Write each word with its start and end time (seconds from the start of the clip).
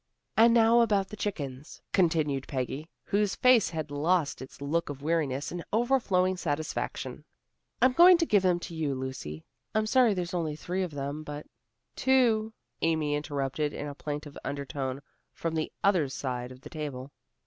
"And 0.35 0.51
now 0.51 0.79
about 0.81 1.09
the 1.09 1.15
chickens," 1.15 1.79
continued 1.93 2.47
Peggy, 2.47 2.89
whose 3.03 3.35
face 3.35 3.69
had 3.69 3.91
lost 3.91 4.41
its 4.41 4.59
look 4.59 4.89
of 4.89 5.03
weariness 5.03 5.51
in 5.51 5.63
overflowing 5.71 6.37
satisfaction. 6.37 7.23
"I'm 7.83 7.93
going 7.93 8.17
to 8.17 8.25
give 8.25 8.41
them 8.41 8.59
to 8.61 8.73
you, 8.73 8.95
Lucy. 8.95 9.45
I'm 9.75 9.85
sorry 9.85 10.15
there's 10.15 10.33
only 10.33 10.55
three 10.55 10.81
of 10.81 10.89
them, 10.89 11.21
but" 11.21 11.45
"Two," 12.05 12.51
Amy 12.81 13.13
interrupted 13.13 13.73
in 13.73 13.85
a 13.85 13.93
plaintive 13.93 14.39
undertone 14.43 15.03
from 15.33 15.53
the 15.53 15.71
other 15.83 16.09
side 16.09 16.51
of 16.51 16.61
the 16.61 16.69
table. 16.71 17.11